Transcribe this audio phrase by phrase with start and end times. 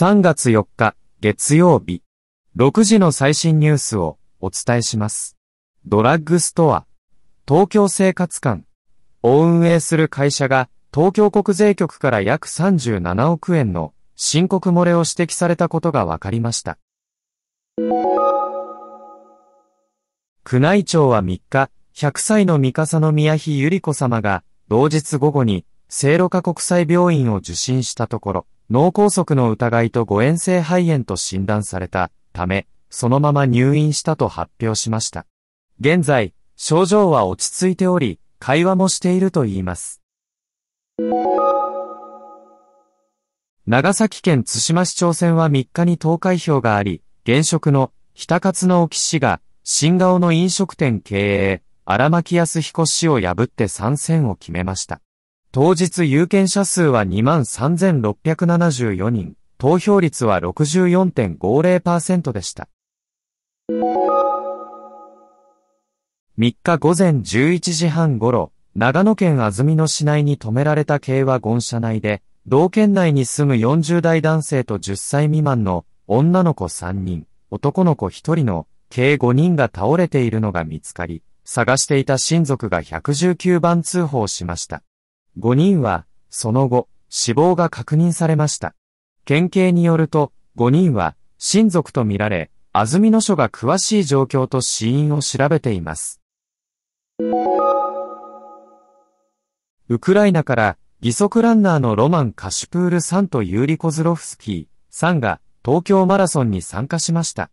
[0.00, 2.04] 3月4日、月曜日。
[2.56, 5.36] 6時の最新ニュースをお伝えします。
[5.86, 6.86] ドラッグストア、
[7.48, 8.62] 東京生活館
[9.24, 16.78] を運営する会社が東京国税局から約37億円の申告漏れを指摘されたことが分かりました。
[20.48, 35.24] 宮内庁は3日、100歳の三笠宮妃百合子様が同日午後に聖路加国際病院を受診したところ、脳梗塞の疑いと誤嚥性肺炎と診断されたため、そのまま入院したと発表しました。
[35.80, 40.02] 現在、症状は落ち着いており、会話もしていると言います。
[43.66, 55.00] 長崎県津島市長選は3日に投開票があり、現職の北勝の沖氏が新顔の飲食店経営、荒牧康彦氏を破って参戦を決めました。
[55.50, 62.68] 当日有権者数は23,674人、投票率は64.50%でした。
[66.38, 84.82] 3日午前11時半頃、長野県安曇野市内に止められた軽ワゴン車内で、同県内に住む40代男性と10歳未満の女の子3人、男の子1人の計5人が倒れているのが見つかり、探していた親族が119番通報しました。
[85.38, 88.74] 5人は、その後、死亡が確認されました。
[89.24, 96.20] 県警によると、5人は、親族とみられ、安曇野署が詳しい状況と死因を調べています。
[99.88, 107.50] ウクライナから、義足ランナーのロマン・カシュプールさんとユーリ・コズロフスキーさんが、東京マラソンに参加しました。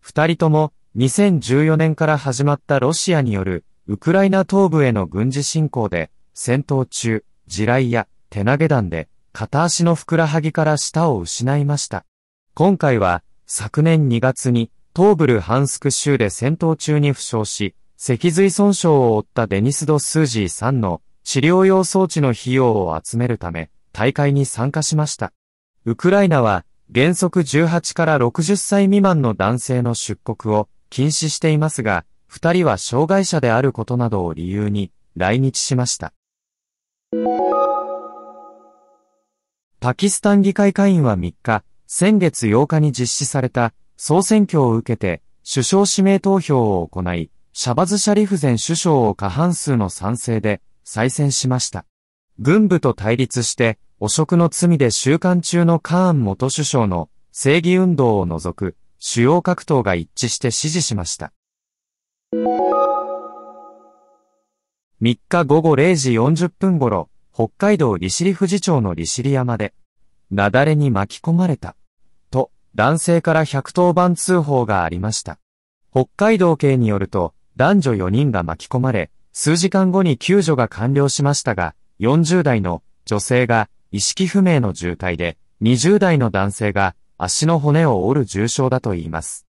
[0.00, 12.04] 二人とも、2014年から始まったロシアによる、ウクライナ東部への軍事侵攻で、戦闘中、地雷や手投げ弾で片足のふくらはぎから舌を失いました。
[12.54, 25.32] 今回は昨年2月に東部ルハンスク州で戦闘中に負傷し、脊髄損傷を負ったデニス・ド・スージーさんの治療用装置の費用を集めるため大会に参加しました。
[25.86, 36.12] ウクライナは原則18から60歳未満の男性の出国を禁止していますが、二人は障害者であることなどを理由に来日しました。
[39.86, 51.86] パキスタン議会会員は3日、先月8日に実施された総選挙を受けて首相指名投票を行い、シャバズ・シャリフ前首相を過半数の賛成で再選しました。
[52.40, 61.32] 軍部と対立して汚職の罪で収監中のカーン元首相の正義運動を除く主要各党が一致して支持しました。
[65.02, 69.74] 3日午後0時40分頃、北海道利尻富士町の利尻山で、
[70.30, 71.76] 雪崩に巻き込まれた。
[72.30, 75.38] と、男性から110番通報がありました。
[75.90, 89.46] 北海道警によると、男女4人が巻き込まれ、数時間後に救助が完了しましたが、40代の女性が意識不明の重体で、20代の男性が足の骨を折る重傷だといいます。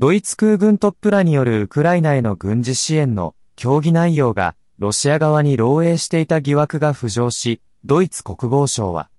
[0.00, 9.10] ドイツ空軍トップらによるウクライナへの軍事支援の協議内容がロシア側に漏洩していた疑惑が浮上し、ドイツ国防省は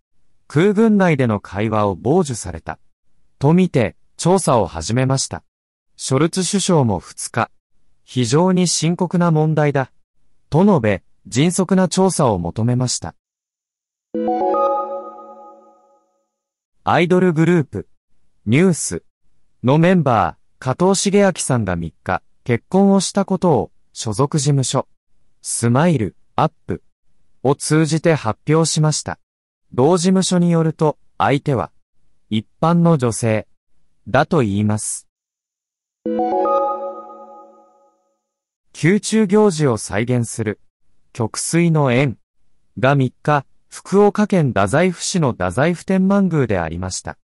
[0.47, 2.79] 空軍内での会話を傍受された
[3.37, 5.43] とみて調査を始めました。
[5.97, 7.51] ショルツ首相も2日、
[8.03, 9.91] 非常に深刻な問題だ
[10.49, 13.13] と述べ、迅速な調査を求めました。
[16.83, 17.87] アイドルグループ、
[18.47, 19.03] ニュース
[19.63, 24.87] のメンバー、加藤茂明さんが3日、結婚をしたことを、所属事務所、
[25.41, 26.83] スマイル、アップ、
[27.41, 29.17] を通じて発表しました。
[29.73, 31.71] 同事務所によると、相手は、
[32.29, 33.47] 一般の女性、
[34.07, 35.07] だと言います。
[38.83, 40.59] 宮中行事を再現する、
[41.11, 42.19] 曲水の縁、
[42.77, 47.17] が3日、福岡県太宰府市の太宰府天満宮でありました。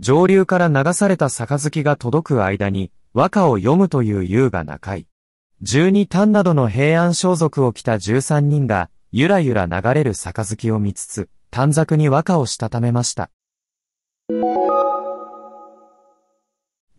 [0.00, 5.06] 上流から流された杯が届く間に、和歌を読むという優雅な会。
[5.60, 13.30] 十二単などの平安装束を着た十三人が、ゆらゆら流れる杯を見つつ、短冊に和歌をしたためました。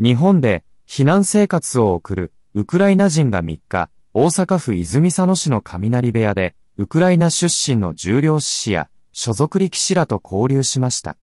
[0.01, 11.15] 日本で避難生活を送るウクライナ人が3日、大阪府泉佐野市の雷部屋で、ウクライナ出身の重量志士や所属力士らと交流しました。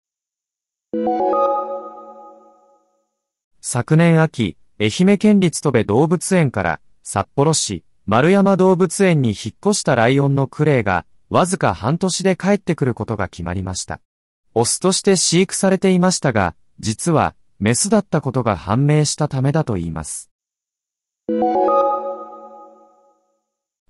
[3.67, 14.03] 昨年秋、愛媛県立戸部動物園から札幌市丸山動物園に引っ越したライオンのクレイがわずか半年で帰ってくることが決まりました。
[14.53, 20.31] オスとして飼育されていましたが、実は、メスだったことが判明したためだと言います。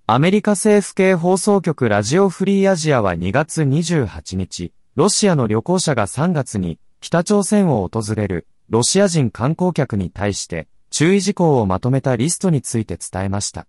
[0.06, 13.66] アメリカ政府系放送局ラジオフリーアジアは2月28日、ロシアの旅行者が3月に北朝鮮を訪れるロシア人観光客に対して注意事項をまとめたリストについて伝えました。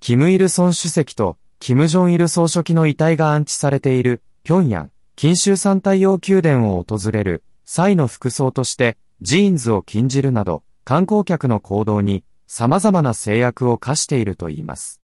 [0.00, 15.00] キム・イルソン主席とキム・ジョン・イル総書記の遺体が安置されている平壌、近州山太陽宮殿を訪れる際の服装としてジーンズを禁じるなど観光客の行動に様々な制約を課しているといいます。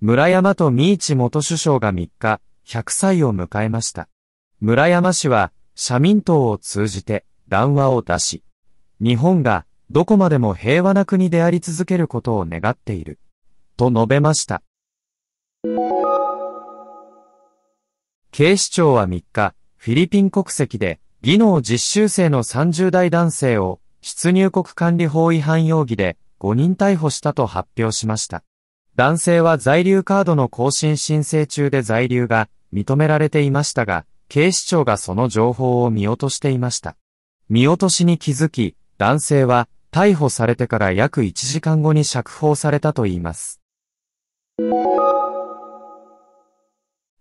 [0.00, 4.08] 村山と三市元首相が3日、100歳を迎えました。
[4.60, 8.42] 村山氏は、社民党を通じて談話を出し、
[9.00, 13.18] 日本がどこまでも平和な国であり続けることを願っている、
[13.76, 14.62] と述べました。
[18.30, 28.44] 警視庁は3日、フィリピン国籍で、技能実習生の30代男性を、出入国管理法違反容疑で5人逮捕したと発表しました。
[28.94, 36.96] 男性は在留カードの更新申請中で在留が認められていましたが、警視庁がその情報を見落としていました。
[37.48, 43.60] 見落としに気づき、男性は逮捕されてから約1時間後に釈放されたといいます。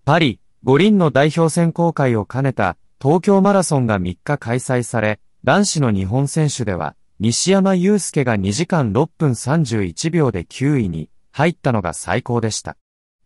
[0.06, 12.78] パリ、五輪の代表選考会を兼ねた東京マラソンが3日開催され、男子の日本選手では西山祐介が2時間6分31秒で9位に入ったのが最高でした。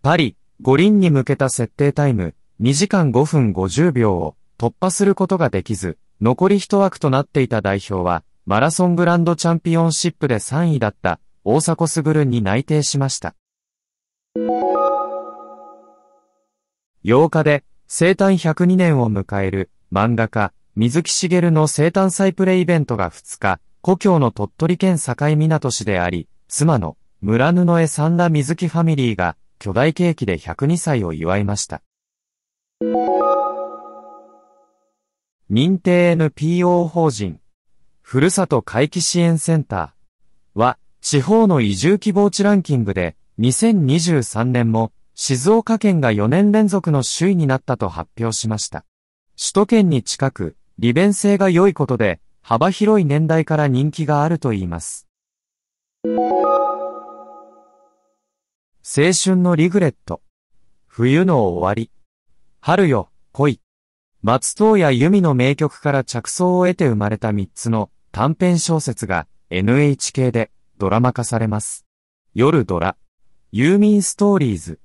[0.02, 2.34] パリ、五輪に向けた設定タイム
[2.64, 13.36] 2時間5分50秒を突破することができず、残り一枠となっていた代表は、マラソングランドチャンピオンシップで3位だった大迫傑に内定しました。
[17.04, 31.82] 8日で生誕102年を迎える漫画家水木しげるの生誕祭プレイベントが2日、故郷の鳥取県境港市であり、妻の村布江三田水木ファミリーが巨大ケーキで102歳を祝いました。
[35.54, 37.40] 認定 NPO 法人、
[38.02, 48.84] ふるさと回帰支援センターは、地方の移住希望地ランキングで、2023年も静岡県が4年連続の首位になったと発表しました。
[49.38, 55.08] 首都圏に近く、利便性が良いことで、幅広い年代から人気があるといいます。
[56.04, 56.14] 青
[59.14, 60.24] 春のリグレット。
[60.88, 61.92] 冬の終わり。
[62.60, 63.63] 春よ、恋。
[64.26, 71.86] 松任谷由実の名曲から着想を得て生まれた3つの短編小説が NHK でドラマ化されます。
[72.34, 72.96] 夜ドラ。
[73.52, 74.80] ユーミンストーリーズ。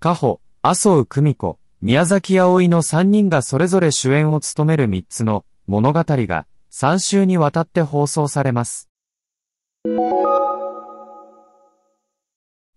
[0.00, 8.88] カホ、麻生久美子、宮崎葵の3人がそれぞれ主演を務める3つの物語が3週にわたって放送されます。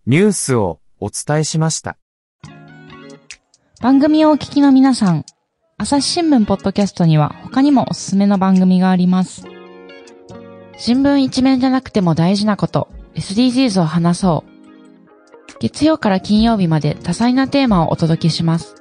[0.06, 1.98] ニュースをお伝えしました。
[3.82, 5.26] 番組をお聞きの皆さん、
[5.84, 9.46] 朝日新聞ポッドキャストには他にもおすすめの番組があります。
[10.78, 15.60] 新聞一面じゃなくても大事なこと、SDGs を話そう。
[15.60, 18.76] 月曜から金曜日まで多彩なテーマをお届けします。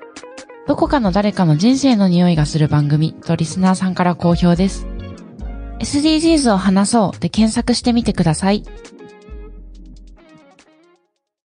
[0.69, 4.87] どこかの誰かの人生の匂いがする番組とリスナーさんから好評です。
[5.81, 8.63] SDGs を話そうで検索してみてください。